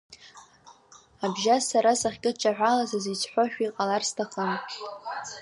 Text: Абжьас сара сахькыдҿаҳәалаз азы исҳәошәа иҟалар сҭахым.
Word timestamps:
Абжьас 1.23 1.63
сара 1.71 1.91
сахькыдҿаҳәалаз 2.01 2.91
азы 2.97 3.11
исҳәошәа 3.13 3.63
иҟалар 3.67 4.03
сҭахым. 4.09 4.53